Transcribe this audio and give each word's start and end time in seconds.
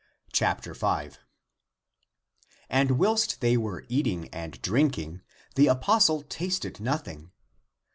5. 0.33 1.19
And 2.71 2.91
whilst 2.97 3.39
they 3.39 3.55
were 3.55 3.85
eating 3.87 4.29
and 4.29 4.59
drinking, 4.63 5.21
the 5.53 5.67
apostle 5.67 6.23
tasted 6.23 6.79
nothing. 6.79 7.29